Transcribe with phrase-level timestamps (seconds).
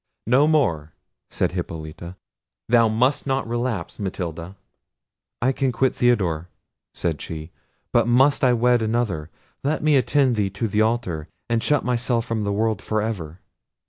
[0.25, 0.93] "No more,"
[1.29, 2.15] said Hippolita;
[2.67, 4.55] "thou must not relapse, Matilda."
[5.43, 6.47] "I can quit Theodore,"
[6.91, 7.51] said she,
[7.93, 9.29] "but must I wed another?
[9.63, 13.41] let me attend thee to the altar, and shut myself from the world for ever."